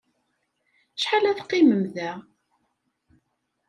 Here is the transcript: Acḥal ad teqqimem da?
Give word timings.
Acḥal 0.97 1.25
ad 1.25 1.37
teqqimem 1.37 1.83
da? 1.95 2.11